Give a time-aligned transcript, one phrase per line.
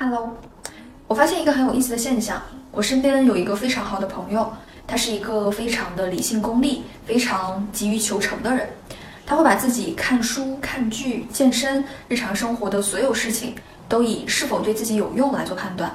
[0.00, 0.36] Hello，
[1.08, 4.52] 我发现一个很有意思的现象，我身边有一个非常好的朋友，
[4.86, 8.68] 他是一个非常的理性功利、非常急于求成的人。
[9.26, 13.56] 他会把自己看书、看剧、健身、日常生活的所有事情，
[13.88, 15.92] 都以是否对自己有用来做判断，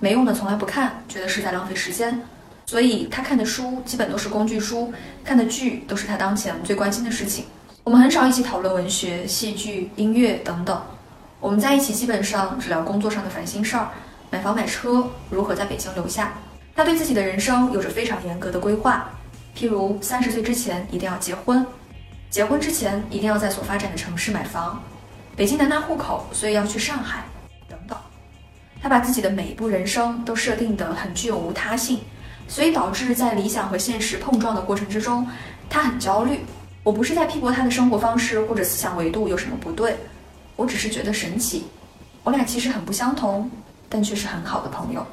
[0.00, 2.22] 没用的从来不看，觉得是在浪费时间。
[2.64, 4.90] 所以他看的书基本都是工具书，
[5.22, 7.44] 看的剧都是他当前最关心的事情。
[7.84, 10.80] 我们很少一起讨论文学、戏剧、音乐等等。
[11.42, 13.88] 我们在一起基本上只聊工作上的烦心事儿，
[14.30, 16.34] 买房买车，如何在北京留下。
[16.72, 19.10] 他对自己的人生有着非常严格的规划，
[19.56, 21.66] 譬如三十岁之前一定要结婚，
[22.30, 24.80] 结婚之前一定要在所发展的城市买房，
[25.34, 27.24] 北京难拿户口，所以要去上海，
[27.68, 27.98] 等等。
[28.80, 31.98] 他把自己的每一步人生都设定得很具有无他性，
[32.46, 35.26] 所以导致在理想和现实碰撞的过程之中，
[35.68, 36.44] 他很焦虑。
[36.84, 39.96] 我不是在批驳他的生活方式或者思想维度有什么不对。
[40.62, 41.64] 我只是觉得神奇，
[42.22, 43.50] 我俩其实很不相同，
[43.88, 45.04] 但却是很好的朋友。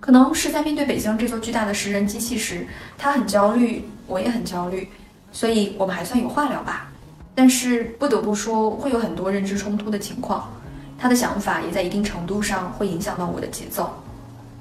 [0.00, 2.66] 可能是在面对北京这座巨大的食人机器时，
[2.98, 4.88] 他很焦虑，我也很焦虑，
[5.30, 6.88] 所以我们还算有话聊吧。
[7.36, 10.52] 但是不得不说，会有很多认知冲突的情况。
[10.98, 13.88] 他的想法也在一定程度上会影响到我的节奏。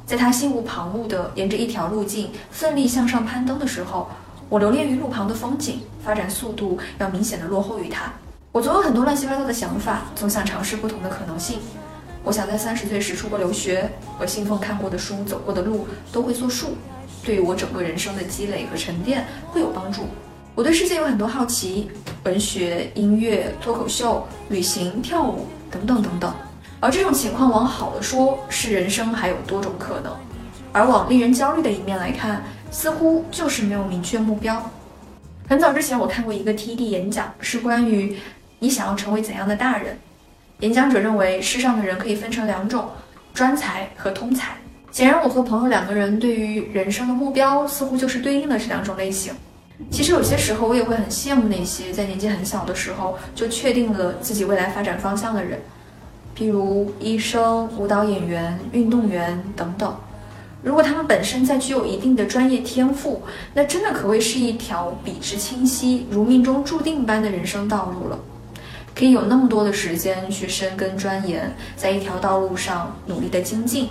[0.06, 4.08] 在他心无旁骛地沿着一条路径奋力向上攀登的时候，
[4.48, 8.14] 我留恋于路旁的风景，发展速度要明显的落后于他。
[8.56, 11.60] 我总有很多乱七八糟的想法，总想尝试不同的可能性。
[12.24, 16.78] 我想在三十岁时出国留学，我信奉看过的书、走过的路都会作数，
[17.22, 20.04] 对于我整个人生的积累和沉淀会有帮助。
[20.56, 21.92] 我对世界有很多好奇，
[22.24, 26.34] 文学、音乐、脱口秀、旅行、跳舞等等等等。
[26.80, 30.14] 而这种情况往好的说，是人生还有多种可能；
[30.72, 34.72] 而往令人焦虑的一面来看，似乎就是没有明确目标。
[35.48, 38.18] 很早之前，我看过一个 TED 演讲，是关于。
[38.66, 39.96] 你想要成为怎样的大人？
[40.62, 42.90] 演讲者认为世上的人可以分成两种：
[43.32, 44.54] 专才和通才。
[44.92, 49.32] 显然，我和朋友两个人对于人生的目标似乎就是对应的这两种类型。
[49.92, 55.60] 其实有些时候，我也会很羡慕那些在年纪很小的时候就确定了自己未来发展方向的人，
[56.36, 59.96] 譬如医生、舞蹈演员、运动员等等。
[60.64, 63.22] 如果他们本身在具有一定的专业天赋，
[63.54, 68.18] 那真的可谓是一条笔直清晰、如命中注定般的人生道路了。
[68.96, 73.90] 可以有那么多的时间去深耕钻研，在一条道路上努力的精进。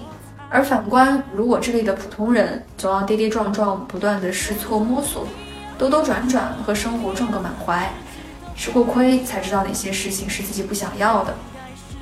[0.48, 5.26] 而反观，如果这类的普通人总要跌跌撞撞，不断的试错摸索，
[5.76, 7.92] 兜兜转转和生活撞个满怀，
[8.56, 11.34] 吃过亏才知道哪些事情是自己不想要的。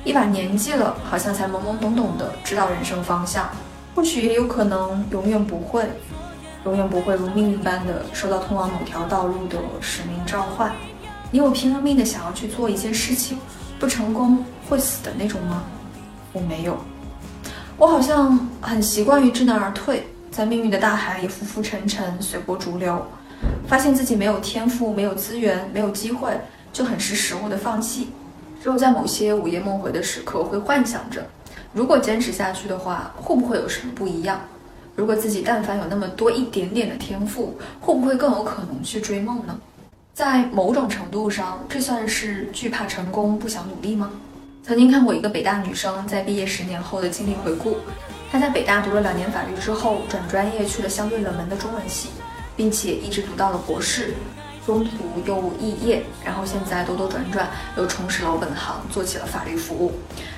[0.05, 3.49] 一把年纪了，好像才懵懵懂懂的知道人生方向，
[3.95, 5.83] 或许也有可能永远不会，
[6.65, 10.71] 永远不会如命运般的收到通往某条道路的使命召唤。
[11.33, 13.39] 你有拼了命的想要去做一件事情，
[13.79, 15.63] 不成功会死的那种吗？
[16.31, 16.77] 我没有，
[17.75, 23.03] 我好像很习惯于知难而退，在命运的大海里浮浮沉沉，随波逐流。
[23.67, 26.39] 发现自己没有天赋、没有资源、没有机会，
[26.71, 28.09] 就很识时务的放弃。
[28.61, 31.25] 只有在某些午夜梦回的时刻，会幻想着，
[31.73, 34.39] 如果坚持下去的话，会不会有什么不一样？
[34.95, 39.59] 如果自己但凡有那么多一点点的天赋，会不会更有可能去追梦呢？
[40.13, 44.11] 在某种程度上，这算是惧怕成功、不想努力吗？
[44.61, 47.77] 曾经看过一个北大女生在毕业十年后的经历回顾。
[48.31, 52.09] 她在北大读了两年法律之后，转专业去了相对冷门的中文系，
[52.55, 54.13] 并且一直读到了博士，
[54.67, 54.91] 中途
[55.25, 59.93] 又肄业，然后现在兜兜转转又重拾老本行，做起了法律服务。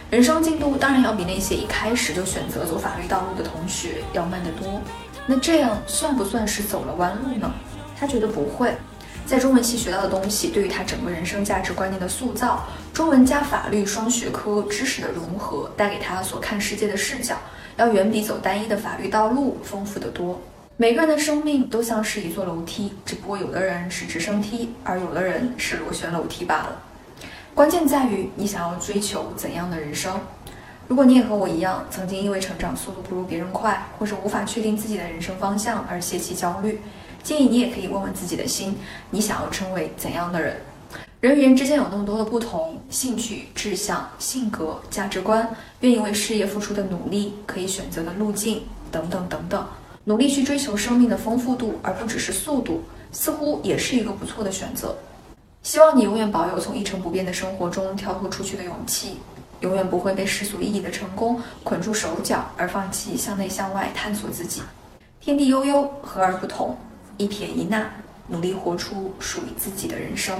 [0.09, 4.79] 人生进度当然要比那些一开始就选择走法律道路的同学要慢得多。
[5.27, 7.51] 那这样算不算是走了弯路呢？
[7.99, 8.73] 她觉得不会。
[9.25, 12.63] 在中文系学到的东西，对于他整个人生价值观念的塑造，
[12.93, 17.35] 中文加法律双学科知识的融合，带给他所看世界的视角，
[17.75, 20.39] 要远比走单一的法律道路丰富得多。
[20.77, 26.81] 每个人的生命都像是一座楼梯，只不过有的人是直升梯，而有的人是螺旋楼梯罢了。
[27.55, 30.19] 关键在于你想要追求怎样的人生。
[30.87, 36.79] 如果你也和我一样，曾经因为成长速度不如别人快，或是无法确定自己的人生方向而泄气焦虑。
[37.25, 38.77] 建议你也可以问问自己的心，
[39.09, 40.57] 你想要成为怎样的人？
[41.21, 45.49] 人与人之间有那么多的不同，兴趣、志向、性格、价值观，
[45.79, 48.61] 愿意为事业付出的努力，可以选择的路径
[48.91, 49.65] 等等等等，
[50.03, 54.95] 努力去追求生命的丰富度，而不只是速度，似乎也是一个不错的选择。
[55.63, 59.17] 希望你永远保有从一成不变的生活中跳脱出去的勇气，
[59.61, 64.61] 永远不会被世俗意义的成功捆住手脚，而放弃向内向外探索自己。
[65.19, 66.77] 天地悠悠，和而不同。
[67.17, 67.85] 一撇一捺，
[68.27, 70.37] 努力活出属于自己的人生。